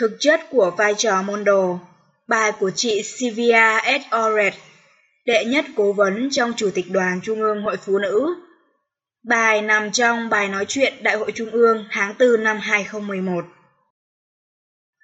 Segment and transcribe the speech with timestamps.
[0.00, 1.78] Thực chất của vai trò môn đồ
[2.26, 4.14] Bài của chị Sylvia S.
[4.16, 4.54] Oret,
[5.24, 8.34] đệ nhất cố vấn trong Chủ tịch đoàn Trung ương Hội Phụ Nữ.
[9.28, 13.44] Bài nằm trong bài nói chuyện Đại hội Trung ương tháng 4 năm 2011.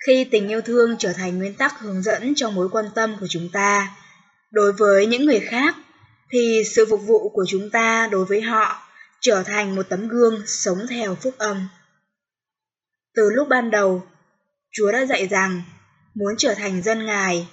[0.06, 3.27] Khi tình yêu thương trở thành nguyên tắc hướng dẫn trong mối quan tâm của
[3.30, 3.97] chúng ta,
[4.50, 5.77] đối với những người khác,
[6.31, 8.83] thì sự phục vụ của chúng ta đối với họ
[9.20, 11.69] trở thành một tấm gương sống theo phúc âm.
[13.14, 14.06] Từ lúc ban đầu,
[14.73, 15.62] Chúa đã dạy rằng,
[16.15, 17.47] muốn trở thành dân Ngài,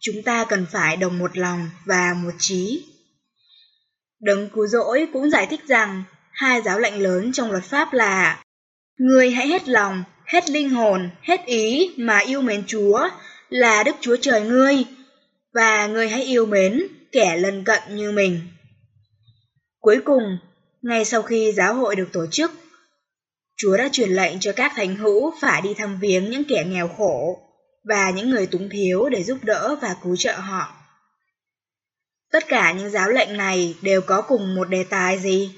[0.00, 2.84] chúng ta cần phải đồng một lòng và một trí.
[4.20, 8.42] Đấng cứu rỗi cũng giải thích rằng hai giáo lệnh lớn trong luật pháp là
[8.98, 13.08] Người hãy hết lòng, hết linh hồn, hết ý mà yêu mến Chúa
[13.48, 14.84] là Đức Chúa Trời ngươi,
[15.54, 16.82] và người hãy yêu mến
[17.12, 18.40] kẻ lân cận như mình.
[19.80, 20.38] Cuối cùng,
[20.82, 22.52] ngay sau khi giáo hội được tổ chức,
[23.56, 26.88] Chúa đã truyền lệnh cho các thánh hữu phải đi thăm viếng những kẻ nghèo
[26.88, 27.42] khổ
[27.84, 30.76] và những người túng thiếu để giúp đỡ và cứu trợ họ.
[32.32, 35.54] Tất cả những giáo lệnh này đều có cùng một đề tài gì?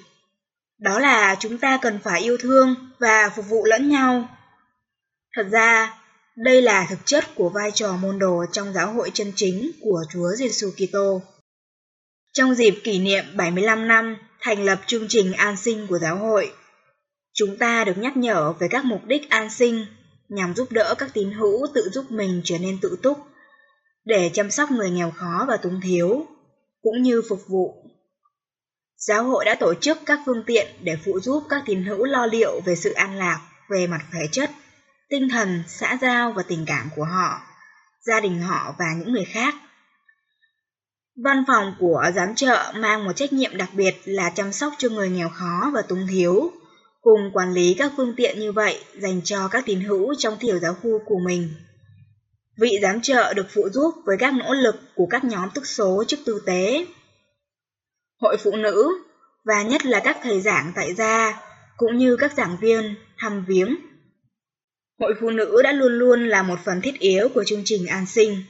[0.78, 4.28] Đó là chúng ta cần phải yêu thương và phục vụ lẫn nhau.
[5.36, 5.98] Thật ra,
[6.36, 10.04] đây là thực chất của vai trò môn đồ trong giáo hội chân chính của
[10.12, 11.22] Chúa Giêsu Kitô.
[12.32, 16.52] Trong dịp kỷ niệm 75 năm thành lập chương trình an sinh của giáo hội,
[17.38, 19.86] Chúng ta được nhắc nhở về các mục đích an sinh
[20.28, 23.18] nhằm giúp đỡ các tín hữu tự giúp mình trở nên tự túc,
[24.04, 26.26] để chăm sóc người nghèo khó và túng thiếu,
[26.82, 27.74] cũng như phục vụ.
[28.96, 32.26] Giáo hội đã tổ chức các phương tiện để phụ giúp các tín hữu lo
[32.26, 33.40] liệu về sự an lạc
[33.70, 34.50] về mặt thể chất,
[35.08, 37.40] tinh thần, xã giao và tình cảm của họ,
[38.00, 39.54] gia đình họ và những người khác.
[41.24, 44.88] Văn phòng của giám trợ mang một trách nhiệm đặc biệt là chăm sóc cho
[44.88, 46.52] người nghèo khó và túng thiếu,
[47.00, 50.58] cùng quản lý các phương tiện như vậy dành cho các tín hữu trong tiểu
[50.58, 51.48] giáo khu của mình.
[52.60, 56.04] Vị giám trợ được phụ giúp với các nỗ lực của các nhóm tức số
[56.08, 56.86] chức tư tế.
[58.20, 58.92] Hội phụ nữ,
[59.44, 61.40] và nhất là các thầy giảng tại gia,
[61.76, 63.76] cũng như các giảng viên, thăm viếng.
[65.00, 68.06] Hội phụ nữ đã luôn luôn là một phần thiết yếu của chương trình an
[68.06, 68.42] sinh.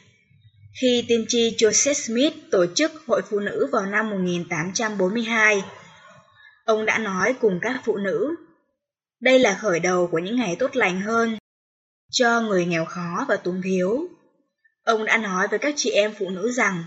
[0.80, 5.62] Khi tiên tri Joseph Smith tổ chức Hội phụ nữ vào năm 1842,
[6.68, 8.34] ông đã nói cùng các phụ nữ
[9.20, 11.38] đây là khởi đầu của những ngày tốt lành hơn
[12.10, 14.08] cho người nghèo khó và túng thiếu.
[14.84, 16.84] Ông đã nói với các chị em phụ nữ rằng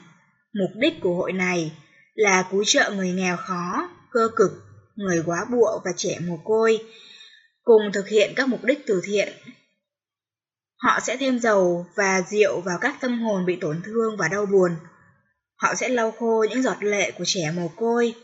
[0.53, 1.71] mục đích của hội này
[2.13, 4.51] là cứu trợ người nghèo khó, cơ cực,
[4.95, 6.79] người quá bụa và trẻ mồ côi,
[7.63, 9.33] cùng thực hiện các mục đích từ thiện.
[10.77, 14.45] Họ sẽ thêm dầu và rượu vào các tâm hồn bị tổn thương và đau
[14.45, 14.71] buồn.
[15.55, 18.15] Họ sẽ lau khô những giọt lệ của trẻ mồ côi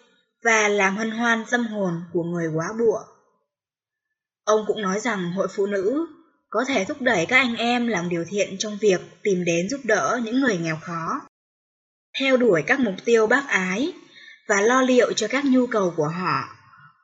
[0.43, 2.99] và làm hân hoan tâm hồn của người quá bụa.
[4.43, 6.07] Ông cũng nói rằng hội phụ nữ
[6.49, 9.81] có thể thúc đẩy các anh em làm điều thiện trong việc tìm đến giúp
[9.83, 11.21] đỡ những người nghèo khó,
[12.19, 13.93] theo đuổi các mục tiêu bác ái
[14.47, 16.43] và lo liệu cho các nhu cầu của họ,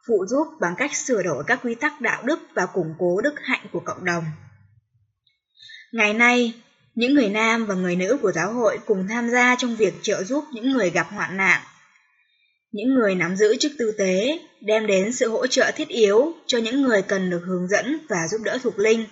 [0.07, 3.33] phụ giúp bằng cách sửa đổi các quy tắc đạo đức và củng cố đức
[3.43, 4.23] hạnh của cộng đồng.
[5.91, 6.61] Ngày nay,
[6.95, 10.23] những người nam và người nữ của giáo hội cùng tham gia trong việc trợ
[10.23, 11.61] giúp những người gặp hoạn nạn
[12.73, 16.57] những người nắm giữ chức tư tế đem đến sự hỗ trợ thiết yếu cho
[16.57, 19.05] những người cần được hướng dẫn và giúp đỡ thuộc linh.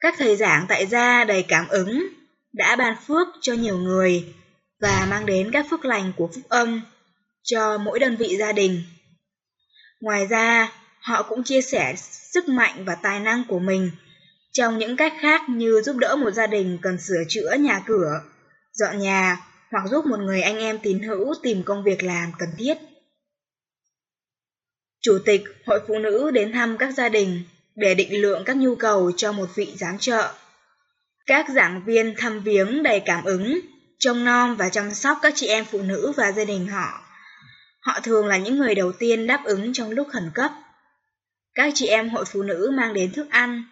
[0.00, 2.06] Các thầy giảng tại gia đầy cảm ứng
[2.52, 4.34] đã ban phước cho nhiều người
[4.80, 6.82] và mang đến các phước lành của phúc âm
[7.42, 8.82] cho mỗi đơn vị gia đình.
[10.00, 11.94] Ngoài ra, họ cũng chia sẻ
[12.32, 13.90] sức mạnh và tài năng của mình
[14.52, 18.20] trong những cách khác như giúp đỡ một gia đình cần sửa chữa nhà cửa,
[18.72, 22.48] dọn nhà hoặc giúp một người anh em tín hữu tìm công việc làm cần
[22.58, 22.78] thiết.
[25.00, 27.42] Chủ tịch Hội Phụ Nữ đến thăm các gia đình
[27.74, 30.34] để định lượng các nhu cầu cho một vị giám trợ.
[31.26, 33.60] Các giảng viên thăm viếng đầy cảm ứng,
[33.98, 37.02] trông nom và chăm sóc các chị em phụ nữ và gia đình họ.
[37.80, 40.52] Họ thường là những người đầu tiên đáp ứng trong lúc khẩn cấp.
[41.54, 43.64] Các chị em hội phụ nữ mang đến thức ăn,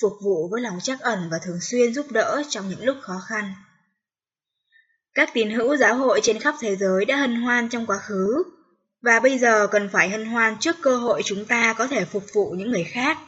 [0.00, 3.20] phục vụ với lòng trắc ẩn và thường xuyên giúp đỡ trong những lúc khó
[3.28, 3.54] khăn.
[5.14, 8.44] Các tín hữu giáo hội trên khắp thế giới đã hân hoan trong quá khứ
[9.02, 12.24] Và bây giờ cần phải hân hoan trước cơ hội chúng ta có thể phục
[12.32, 13.18] vụ những người khác.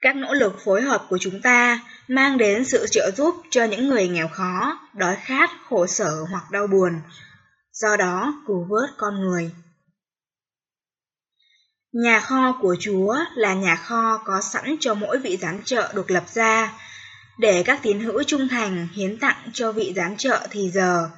[0.00, 3.88] Các nỗ lực phối hợp của chúng ta mang đến sự trợ giúp cho những
[3.88, 6.92] người nghèo khó, đói khát, khổ sở hoặc đau buồn,
[7.72, 9.50] do đó cứu vớt con người.
[11.92, 16.10] Nhà kho của Chúa là nhà kho có sẵn cho mỗi vị giám trợ được
[16.10, 16.72] lập ra,
[17.38, 21.10] để các tín hữu trung thành hiến tặng cho vị giám trợ thì giờ,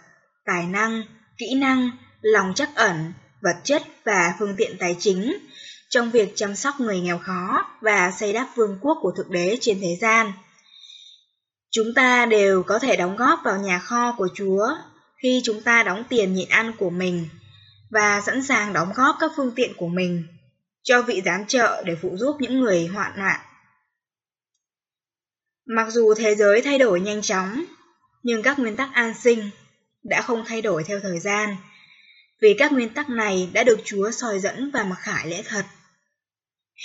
[0.44, 1.02] tài năng,
[1.38, 1.90] kỹ năng,
[2.20, 3.12] lòng chắc ẩn,
[3.42, 5.36] vật chất và phương tiện tài chính
[5.88, 9.58] trong việc chăm sóc người nghèo khó và xây đắp vương quốc của thực đế
[9.60, 10.32] trên thế gian.
[11.70, 14.68] Chúng ta đều có thể đóng góp vào nhà kho của Chúa
[15.22, 17.28] khi chúng ta đóng tiền nhịn ăn của mình
[17.90, 20.26] và sẵn sàng đóng góp các phương tiện của mình
[20.82, 23.40] cho vị giám trợ để phụ giúp những người hoạn nạn.
[25.76, 27.64] Mặc dù thế giới thay đổi nhanh chóng,
[28.22, 29.50] nhưng các nguyên tắc an sinh
[30.02, 31.56] đã không thay đổi theo thời gian,
[32.42, 35.64] vì các nguyên tắc này đã được Chúa soi dẫn và mặc khải lẽ thật.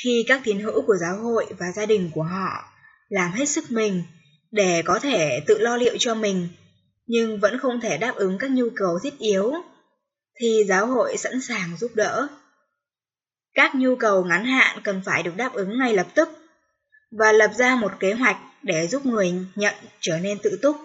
[0.03, 2.63] Khi các tín hữu của giáo hội và gia đình của họ
[3.09, 4.03] làm hết sức mình
[4.51, 6.47] để có thể tự lo liệu cho mình,
[7.07, 9.53] nhưng vẫn không thể đáp ứng các nhu cầu thiết yếu,
[10.39, 12.27] thì giáo hội sẵn sàng giúp đỡ.
[13.53, 16.29] Các nhu cầu ngắn hạn cần phải được đáp ứng ngay lập tức
[17.11, 20.75] và lập ra một kế hoạch để giúp người nhận trở nên tự túc.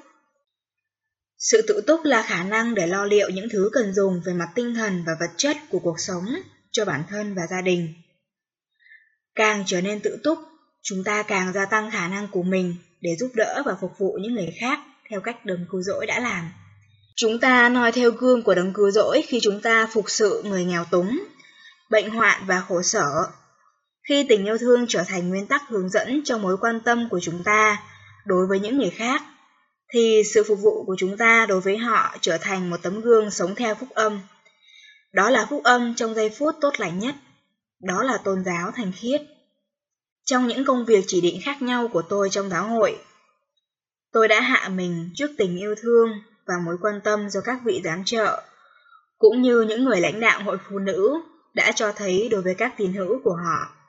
[1.39, 4.49] Sự tự túc là khả năng để lo liệu những thứ cần dùng về mặt
[4.55, 6.25] tinh thần và vật chất của cuộc sống
[6.71, 7.95] cho bản thân và gia đình.
[9.35, 10.39] Càng trở nên tự túc,
[10.83, 14.19] chúng ta càng gia tăng khả năng của mình để giúp đỡ và phục vụ
[14.23, 14.79] những người khác
[15.11, 16.51] theo cách đấng cứu rỗi đã làm.
[17.17, 20.65] Chúng ta noi theo gương của đấng cứu rỗi khi chúng ta phục sự người
[20.65, 21.21] nghèo túng,
[21.91, 23.07] bệnh hoạn và khổ sở.
[24.11, 27.21] Khi tình yêu thương trở thành nguyên tắc hướng dẫn cho mối quan tâm của
[27.21, 27.83] chúng ta
[28.27, 29.23] đối với những người khác,
[29.93, 33.31] thì sự phục vụ của chúng ta đối với họ trở thành một tấm gương
[33.31, 34.21] sống theo phúc âm.
[35.13, 37.15] Đó là phúc âm trong giây phút tốt lành nhất.
[37.83, 39.23] Đó là tôn giáo thành khiết.
[40.25, 42.99] Trong những công việc chỉ định khác nhau của tôi trong giáo hội,
[44.13, 46.09] tôi đã hạ mình trước tình yêu thương
[46.47, 48.43] và mối quan tâm do các vị giám trợ,
[49.19, 51.21] cũng như những người lãnh đạo hội phụ nữ
[51.55, 53.80] đã cho thấy đối với các tín hữu của họ.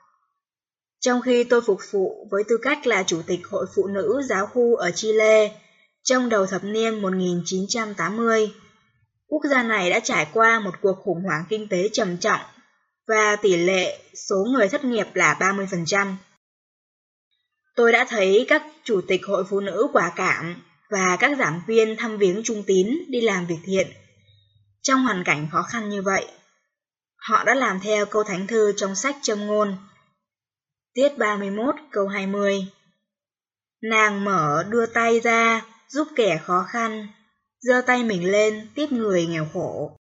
[1.02, 4.46] Trong khi tôi phục vụ với tư cách là chủ tịch hội phụ nữ giáo
[4.46, 5.52] khu ở Chile
[6.02, 8.52] trong đầu thập niên 1980,
[9.28, 12.40] quốc gia này đã trải qua một cuộc khủng hoảng kinh tế trầm trọng
[13.08, 16.14] và tỷ lệ số người thất nghiệp là 30%.
[17.76, 21.96] Tôi đã thấy các chủ tịch hội phụ nữ quả cảm và các giảng viên
[21.96, 23.86] thăm viếng trung tín đi làm việc thiện.
[24.82, 26.26] Trong hoàn cảnh khó khăn như vậy,
[27.16, 29.76] họ đã làm theo câu thánh thư trong sách châm ngôn.
[30.94, 32.66] Tiết 31 câu 20
[33.82, 37.08] Nàng mở đưa tay ra giúp kẻ khó khăn,
[37.60, 39.96] giơ tay mình lên tiếp người nghèo khổ.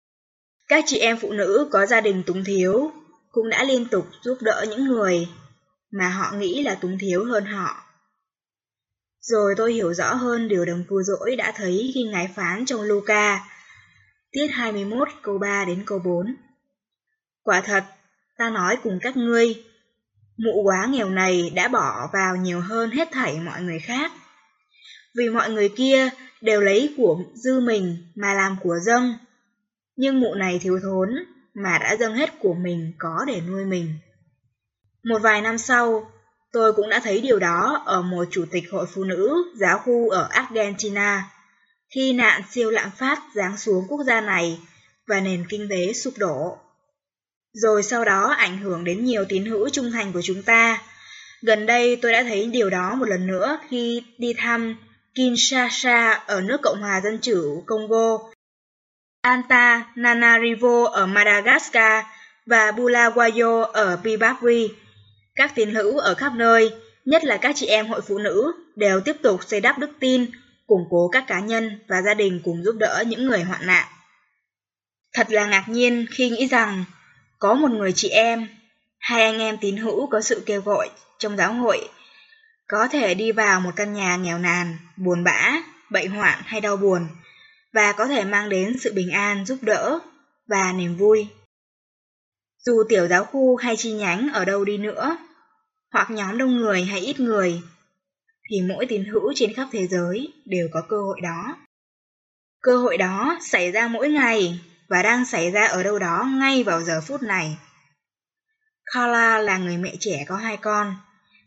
[0.67, 2.91] Các chị em phụ nữ có gia đình túng thiếu
[3.31, 5.27] cũng đã liên tục giúp đỡ những người
[5.91, 7.83] mà họ nghĩ là túng thiếu hơn họ.
[9.21, 12.81] Rồi tôi hiểu rõ hơn điều đồng vua dỗi đã thấy khi ngài phán trong
[12.81, 13.47] Luca,
[14.31, 16.35] tiết 21 câu 3 đến câu 4.
[17.43, 17.83] Quả thật,
[18.37, 19.63] ta nói cùng các ngươi,
[20.43, 24.11] mụ quá nghèo này đã bỏ vào nhiều hơn hết thảy mọi người khác.
[25.15, 26.09] Vì mọi người kia
[26.41, 29.13] đều lấy của dư mình mà làm của dâng,
[29.95, 31.15] nhưng mụ này thiếu thốn
[31.53, 33.93] mà đã dâng hết của mình có để nuôi mình.
[35.03, 36.11] Một vài năm sau,
[36.51, 40.09] tôi cũng đã thấy điều đó ở một chủ tịch hội phụ nữ giáo khu
[40.09, 41.31] ở Argentina,
[41.95, 44.59] khi nạn siêu lạm phát giáng xuống quốc gia này
[45.07, 46.57] và nền kinh tế sụp đổ.
[47.53, 50.81] Rồi sau đó ảnh hưởng đến nhiều tín hữu trung thành của chúng ta.
[51.41, 54.75] Gần đây tôi đã thấy điều đó một lần nữa khi đi thăm
[55.15, 58.19] Kinshasa ở nước Cộng hòa Dân chủ Congo,
[59.21, 62.05] Antananarivo ở Madagascar
[62.45, 64.67] và Bulawayo ở Zimbabwe.
[65.35, 66.71] Các tín hữu ở khắp nơi,
[67.05, 70.25] nhất là các chị em hội phụ nữ, đều tiếp tục xây đắp đức tin,
[70.67, 73.87] củng cố các cá nhân và gia đình cùng giúp đỡ những người hoạn nạn.
[75.13, 76.85] Thật là ngạc nhiên khi nghĩ rằng
[77.39, 78.47] có một người chị em,
[78.97, 81.89] hai anh em tín hữu có sự kêu gọi trong giáo hội,
[82.67, 85.53] có thể đi vào một căn nhà nghèo nàn, buồn bã,
[85.89, 87.07] bệnh hoạn hay đau buồn,
[87.73, 89.99] và có thể mang đến sự bình an giúp đỡ
[90.47, 91.27] và niềm vui.
[92.65, 95.17] Dù tiểu giáo khu hay chi nhánh ở đâu đi nữa,
[95.91, 97.61] hoặc nhóm đông người hay ít người,
[98.49, 101.57] thì mỗi tín hữu trên khắp thế giới đều có cơ hội đó.
[102.61, 106.63] Cơ hội đó xảy ra mỗi ngày và đang xảy ra ở đâu đó ngay
[106.63, 107.57] vào giờ phút này.
[108.93, 110.95] Carla là người mẹ trẻ có hai con.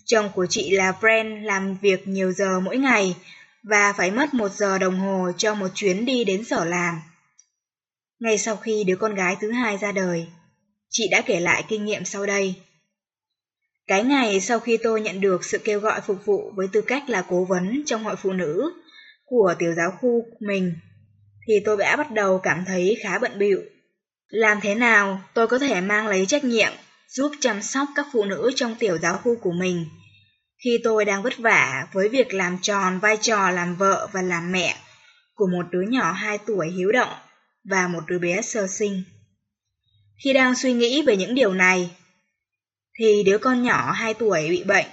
[0.05, 3.17] Chồng của chị là Brent làm việc nhiều giờ mỗi ngày
[3.63, 7.01] và phải mất một giờ đồng hồ cho một chuyến đi đến sở làm.
[8.21, 10.27] Ngay sau khi đứa con gái thứ hai ra đời,
[10.95, 12.55] Chị đã kể lại kinh nghiệm sau đây.
[13.87, 17.11] Cái ngày sau khi tôi nhận được sự kêu gọi phục vụ với tư cách
[17.11, 18.73] là cố vấn trong hội phụ nữ
[19.25, 20.75] của tiểu giáo khu mình,
[21.47, 23.61] thì tôi đã bắt đầu cảm thấy khá bận bịu.
[24.29, 26.73] Làm thế nào tôi có thể mang lấy trách nhiệm
[27.09, 29.87] giúp chăm sóc các phụ nữ trong tiểu giáo khu của mình
[30.65, 34.53] khi tôi đang vất vả với việc làm tròn vai trò làm vợ và làm
[34.53, 34.77] mẹ
[35.35, 37.13] của một đứa nhỏ 2 tuổi hiếu động
[37.65, 39.03] và một đứa bé sơ sinh.
[40.25, 41.91] Khi đang suy nghĩ về những điều này,
[42.99, 44.87] thì đứa con nhỏ 2 tuổi bị bệnh.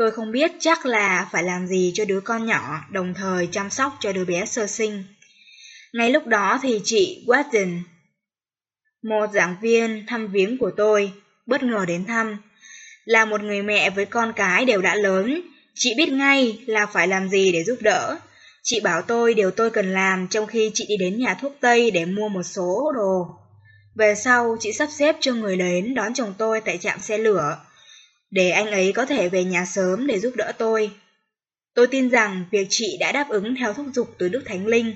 [0.00, 3.70] Tôi không biết chắc là phải làm gì cho đứa con nhỏ đồng thời chăm
[3.70, 5.04] sóc cho đứa bé sơ sinh.
[5.92, 7.80] Ngay lúc đó thì chị Watson,
[9.02, 11.12] một giảng viên thăm viếng của tôi,
[11.46, 12.36] bất ngờ đến thăm.
[13.04, 15.40] Là một người mẹ với con cái đều đã lớn,
[15.74, 18.18] chị biết ngay là phải làm gì để giúp đỡ.
[18.62, 21.90] Chị bảo tôi điều tôi cần làm trong khi chị đi đến nhà thuốc Tây
[21.90, 23.26] để mua một số đồ.
[23.94, 27.58] Về sau, chị sắp xếp cho người đến đón chồng tôi tại trạm xe lửa,
[28.30, 30.90] để anh ấy có thể về nhà sớm để giúp đỡ tôi.
[31.74, 34.94] Tôi tin rằng việc chị đã đáp ứng theo thúc giục từ Đức Thánh Linh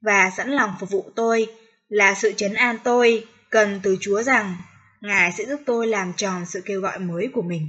[0.00, 1.46] và sẵn lòng phục vụ tôi
[1.88, 4.56] là sự chấn an tôi cần từ Chúa rằng
[5.00, 7.68] Ngài sẽ giúp tôi làm tròn sự kêu gọi mới của mình.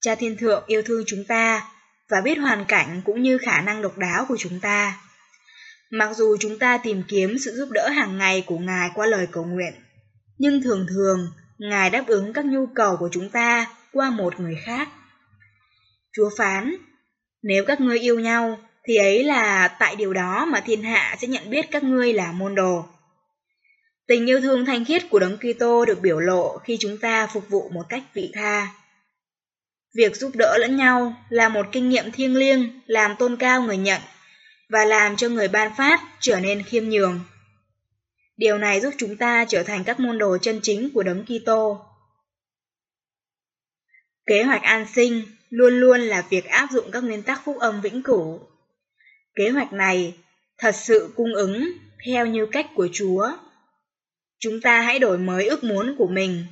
[0.00, 1.68] Cha Thiên Thượng yêu thương chúng ta
[2.08, 5.00] và biết hoàn cảnh cũng như khả năng độc đáo của chúng ta.
[5.90, 9.26] Mặc dù chúng ta tìm kiếm sự giúp đỡ hàng ngày của Ngài qua lời
[9.32, 9.72] cầu nguyện,
[10.38, 14.56] nhưng thường thường Ngài đáp ứng các nhu cầu của chúng ta qua một người
[14.64, 14.88] khác.
[16.12, 16.76] Chúa phán,
[17.42, 21.28] nếu các ngươi yêu nhau, thì ấy là tại điều đó mà thiên hạ sẽ
[21.28, 22.86] nhận biết các ngươi là môn đồ.
[24.06, 27.48] Tình yêu thương thanh khiết của Đấng Kitô được biểu lộ khi chúng ta phục
[27.48, 28.68] vụ một cách vị tha.
[29.96, 33.76] Việc giúp đỡ lẫn nhau là một kinh nghiệm thiêng liêng làm tôn cao người
[33.76, 34.00] nhận
[34.68, 37.20] và làm cho người ban phát trở nên khiêm nhường.
[38.36, 41.86] Điều này giúp chúng ta trở thành các môn đồ chân chính của Đấng Kitô.
[44.26, 47.80] Kế hoạch an sinh luôn luôn là việc áp dụng các nguyên tắc phúc âm
[47.80, 48.40] vĩnh cửu.
[49.34, 50.14] Kế hoạch này
[50.58, 51.68] thật sự cung ứng
[52.06, 53.28] theo như cách của Chúa.
[54.38, 56.46] Chúng ta hãy đổi mới ước muốn của mình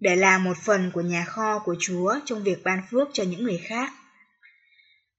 [0.00, 3.44] để làm một phần của nhà kho của Chúa trong việc ban phước cho những
[3.44, 3.92] người khác.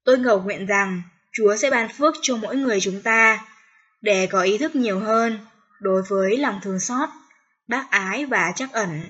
[0.04, 3.48] Tôi ngầu nguyện rằng Chúa sẽ ban phước cho mỗi người chúng ta
[4.02, 5.40] để có ý thức nhiều hơn
[5.80, 7.10] đối với lòng thương xót,
[7.68, 9.02] bác ái và chắc ẩn.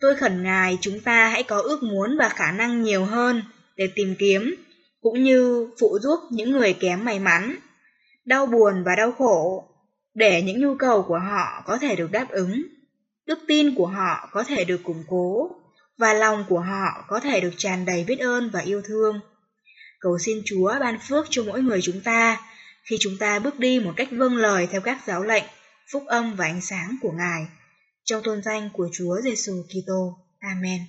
[0.00, 3.42] Tôi khẩn Ngài chúng ta hãy có ước muốn và khả năng nhiều hơn
[3.76, 4.54] để tìm kiếm
[5.00, 7.56] cũng như phụ giúp những người kém may mắn,
[8.24, 9.68] đau buồn và đau khổ
[10.14, 12.62] để những nhu cầu của họ có thể được đáp ứng,
[13.26, 15.50] đức tin của họ có thể được củng cố
[15.98, 19.20] và lòng của họ có thể được tràn đầy biết ơn và yêu thương.
[20.00, 22.40] Cầu xin Chúa ban phước cho mỗi người chúng ta
[22.84, 25.44] khi chúng ta bước đi một cách vâng lời theo các giáo lệnh,
[25.92, 27.46] phúc âm và ánh sáng của Ngài.
[28.04, 30.18] Trong tôn danh của Chúa Giêsu Kitô.
[30.38, 30.80] Amen.